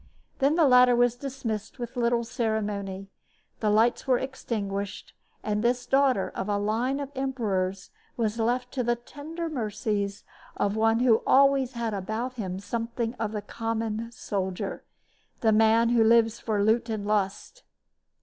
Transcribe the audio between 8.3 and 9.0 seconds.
left to the